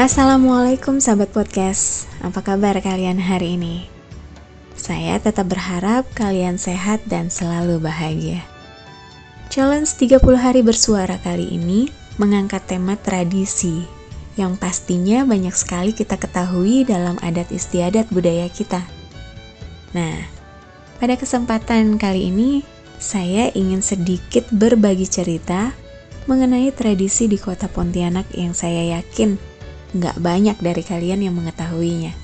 [0.00, 3.84] Assalamualaikum sahabat podcast, apa kabar kalian hari ini?
[4.72, 8.40] Saya tetap berharap kalian sehat dan selalu bahagia.
[9.52, 13.84] Challenge 30 hari bersuara kali ini mengangkat tema tradisi
[14.40, 18.80] yang pastinya banyak sekali kita ketahui dalam adat istiadat budaya kita.
[19.92, 20.16] Nah,
[20.96, 22.64] pada kesempatan kali ini
[22.96, 25.76] saya ingin sedikit berbagi cerita
[26.24, 29.49] mengenai tradisi di kota Pontianak yang saya yakin
[29.96, 32.14] nggak banyak dari kalian yang mengetahuinya.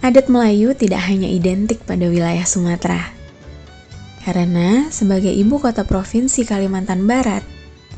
[0.00, 3.12] Adat Melayu tidak hanya identik pada wilayah Sumatera.
[4.24, 7.44] Karena sebagai ibu kota provinsi Kalimantan Barat,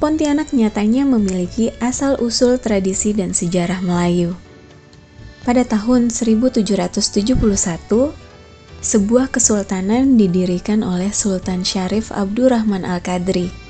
[0.03, 4.35] Pontianak nyatanya memiliki asal-usul tradisi dan sejarah Melayu.
[5.47, 7.39] Pada tahun 1771,
[8.83, 13.62] sebuah kesultanan didirikan oleh Sultan Syarif Abdurrahman Al-Qadri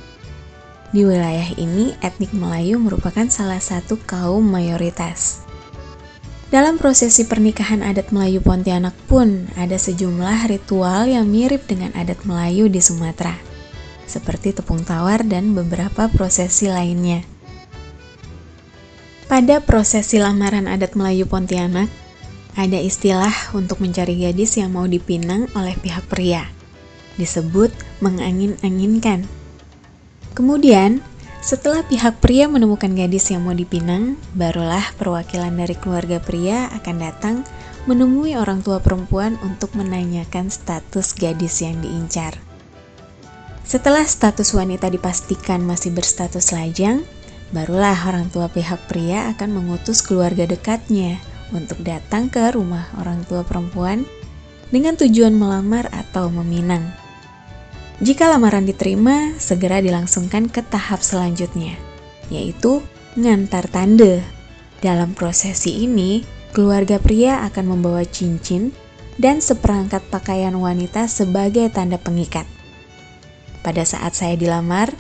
[0.92, 5.40] di wilayah ini, etnik Melayu merupakan salah satu kaum mayoritas.
[6.52, 12.68] Dalam prosesi pernikahan adat Melayu Pontianak pun ada sejumlah ritual yang mirip dengan adat Melayu
[12.68, 13.32] di Sumatera,
[14.04, 17.24] seperti tepung tawar dan beberapa prosesi lainnya.
[19.32, 21.88] Pada prosesi lamaran adat Melayu Pontianak,
[22.52, 26.44] ada istilah untuk mencari gadis yang mau dipinang oleh pihak pria,
[27.16, 27.72] disebut
[28.04, 29.24] mengangin-anginkan
[30.32, 31.04] Kemudian,
[31.42, 37.36] setelah pihak pria menemukan gadis yang mau dipinang, barulah perwakilan dari keluarga pria akan datang
[37.84, 42.38] menemui orang tua perempuan untuk menanyakan status gadis yang diincar.
[43.66, 47.02] Setelah status wanita dipastikan masih berstatus lajang,
[47.50, 51.18] barulah orang tua pihak pria akan mengutus keluarga dekatnya
[51.50, 54.06] untuk datang ke rumah orang tua perempuan
[54.70, 57.01] dengan tujuan melamar atau meminang.
[58.02, 61.78] Jika lamaran diterima, segera dilangsungkan ke tahap selanjutnya,
[62.34, 62.82] yaitu
[63.14, 64.18] ngantar tanda.
[64.82, 68.74] Dalam prosesi ini, keluarga pria akan membawa cincin
[69.22, 72.42] dan seperangkat pakaian wanita sebagai tanda pengikat.
[73.62, 74.90] Pada saat saya dilamar,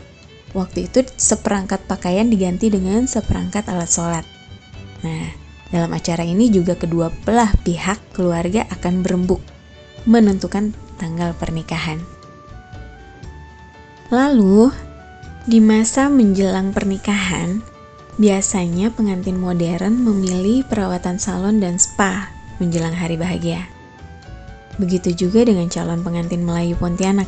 [0.54, 4.24] waktu itu seperangkat pakaian diganti dengan seperangkat alat sholat.
[5.02, 5.26] Nah,
[5.74, 9.42] dalam acara ini juga kedua belah pihak keluarga akan berembuk
[10.06, 10.70] menentukan
[11.02, 12.11] tanggal pernikahan.
[14.12, 14.68] Lalu,
[15.48, 17.64] di masa menjelang pernikahan,
[18.20, 22.28] biasanya pengantin modern memilih perawatan salon dan spa
[22.60, 23.64] menjelang hari bahagia.
[24.76, 27.24] Begitu juga dengan calon pengantin Melayu Pontianak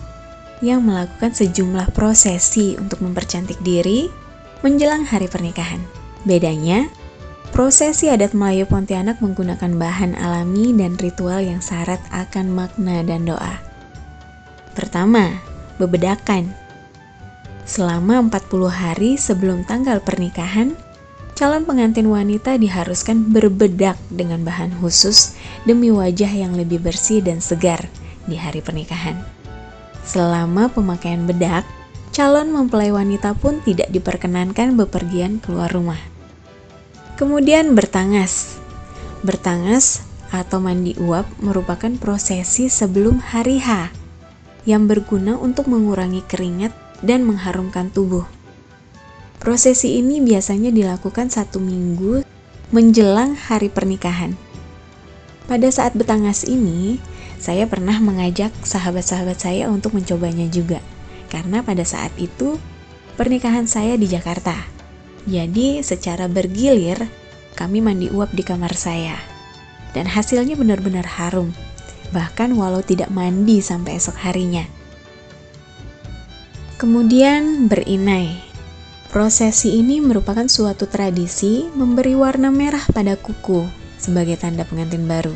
[0.61, 4.13] yang melakukan sejumlah prosesi untuk mempercantik diri
[4.61, 5.81] menjelang hari pernikahan.
[6.29, 6.85] Bedanya,
[7.49, 13.57] prosesi adat Melayu Pontianak menggunakan bahan alami dan ritual yang syarat akan makna dan doa.
[14.77, 15.33] Pertama,
[15.81, 16.64] bebedakan
[17.65, 20.77] Selama 40 hari sebelum tanggal pernikahan,
[21.33, 25.33] calon pengantin wanita diharuskan berbedak dengan bahan khusus
[25.65, 27.89] demi wajah yang lebih bersih dan segar
[28.29, 29.17] di hari pernikahan.
[30.05, 31.65] Selama pemakaian bedak,
[32.13, 35.99] calon mempelai wanita pun tidak diperkenankan bepergian keluar rumah.
[37.17, 38.61] Kemudian bertangas.
[39.25, 43.89] Bertangas atau mandi uap merupakan prosesi sebelum hari H
[44.69, 48.29] yang berguna untuk mengurangi keringat dan mengharumkan tubuh.
[49.41, 52.25] Prosesi ini biasanya dilakukan satu minggu
[52.73, 54.39] menjelang hari pernikahan.
[55.45, 56.97] Pada saat betangas ini,
[57.37, 60.81] saya pernah mengajak sahabat-sahabat saya untuk mencobanya juga,
[61.29, 62.57] karena pada saat itu
[63.21, 64.57] pernikahan saya di Jakarta.
[65.29, 66.97] Jadi, secara bergilir,
[67.53, 69.21] kami mandi uap di kamar saya,
[69.93, 71.53] dan hasilnya benar-benar harum,
[72.17, 74.65] bahkan walau tidak mandi sampai esok harinya.
[76.75, 78.35] Kemudian berinai.
[79.15, 83.63] Prosesi ini merupakan suatu tradisi memberi warna merah pada kuku
[83.95, 85.31] sebagai tanda pengantin baru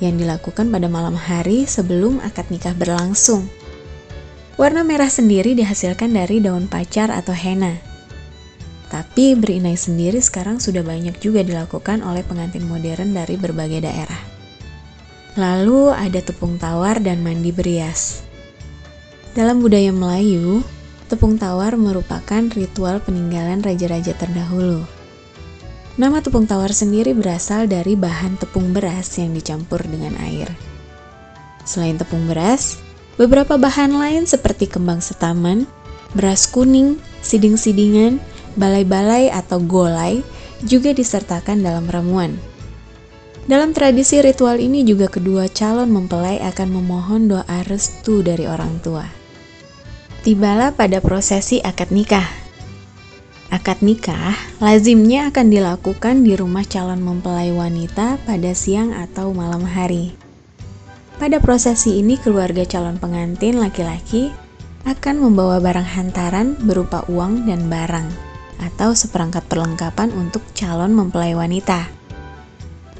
[0.00, 3.44] yang dilakukan pada malam hari sebelum akad nikah berlangsung.
[4.56, 7.76] Warna merah sendiri dihasilkan dari daun pacar atau henna.
[8.88, 14.22] Tapi berinai sendiri sekarang sudah banyak juga dilakukan oleh pengantin modern dari berbagai daerah.
[15.36, 18.29] Lalu ada tepung tawar dan mandi berias.
[19.30, 20.66] Dalam budaya Melayu,
[21.06, 24.82] tepung tawar merupakan ritual peninggalan raja-raja terdahulu.
[25.94, 30.50] Nama tepung tawar sendiri berasal dari bahan tepung beras yang dicampur dengan air.
[31.62, 32.82] Selain tepung beras,
[33.22, 35.62] beberapa bahan lain seperti kembang setaman,
[36.10, 38.18] beras kuning, siding-sidingan,
[38.58, 40.26] balai-balai atau golai
[40.66, 42.34] juga disertakan dalam ramuan.
[43.46, 49.19] Dalam tradisi ritual ini juga kedua calon mempelai akan memohon doa restu dari orang tua.
[50.20, 52.28] Tibalah pada prosesi akad nikah.
[53.48, 60.12] Akad nikah lazimnya akan dilakukan di rumah calon mempelai wanita pada siang atau malam hari.
[61.16, 64.28] Pada prosesi ini, keluarga calon pengantin laki-laki
[64.84, 68.12] akan membawa barang hantaran berupa uang dan barang,
[68.60, 71.88] atau seperangkat perlengkapan untuk calon mempelai wanita.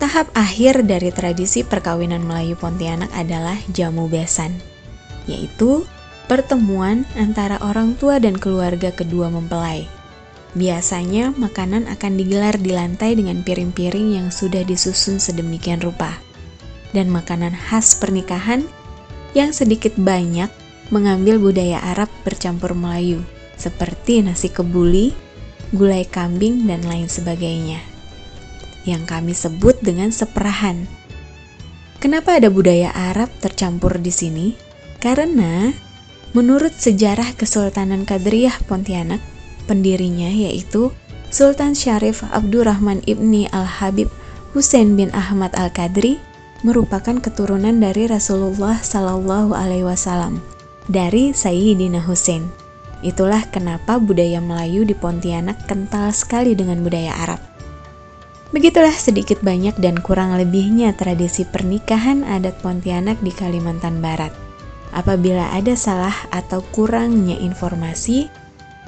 [0.00, 4.56] Tahap akhir dari tradisi perkawinan Melayu Pontianak adalah jamu besan,
[5.28, 5.84] yaitu
[6.30, 9.90] pertemuan antara orang tua dan keluarga kedua mempelai
[10.50, 16.18] Biasanya makanan akan digelar di lantai dengan piring-piring yang sudah disusun sedemikian rupa.
[16.90, 18.66] Dan makanan khas pernikahan
[19.30, 20.50] yang sedikit banyak
[20.90, 23.22] mengambil budaya Arab bercampur Melayu,
[23.54, 25.14] seperti nasi kebuli,
[25.70, 27.78] gulai kambing, dan lain sebagainya.
[28.82, 30.82] Yang kami sebut dengan seperahan.
[32.02, 34.46] Kenapa ada budaya Arab tercampur di sini?
[34.98, 35.70] Karena
[36.32, 39.18] menurut sejarah Kesultanan Kadriyah Pontianak,
[39.66, 40.94] pendirinya yaitu
[41.30, 44.10] Sultan Syarif Abdurrahman Ibni Al-Habib
[44.50, 46.18] Hussein bin Ahmad Al-Qadri
[46.66, 50.42] merupakan keturunan dari Rasulullah Sallallahu Alaihi Wasallam
[50.90, 52.50] dari Sayyidina Hussein.
[53.00, 57.40] Itulah kenapa budaya Melayu di Pontianak kental sekali dengan budaya Arab.
[58.50, 64.49] Begitulah sedikit banyak dan kurang lebihnya tradisi pernikahan adat Pontianak di Kalimantan Barat.
[64.90, 68.26] Apabila ada salah atau kurangnya informasi,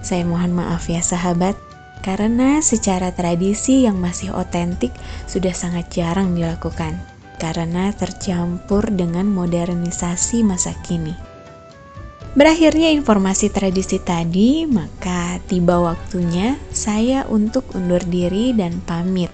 [0.03, 1.55] saya mohon maaf ya sahabat,
[2.03, 4.91] karena secara tradisi yang masih otentik
[5.31, 6.99] sudah sangat jarang dilakukan
[7.39, 11.15] karena tercampur dengan modernisasi masa kini.
[12.33, 19.29] Berakhirnya informasi tradisi tadi, maka tiba waktunya saya untuk undur diri dan pamit.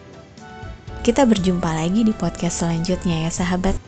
[1.05, 3.79] Kita berjumpa lagi di podcast selanjutnya ya sahabat.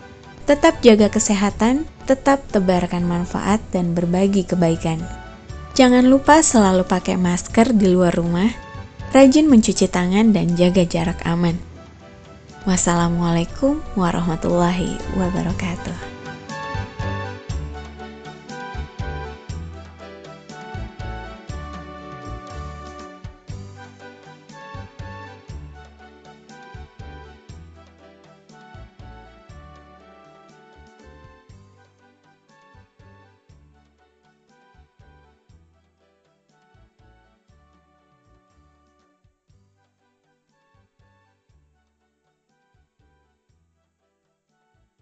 [0.47, 4.99] Tetap jaga kesehatan, tetap tebarkan manfaat dan berbagi kebaikan.
[5.79, 8.51] Jangan lupa selalu pakai masker di luar rumah,
[9.15, 11.55] rajin mencuci tangan dan jaga jarak aman.
[12.67, 16.10] Wassalamualaikum warahmatullahi wabarakatuh.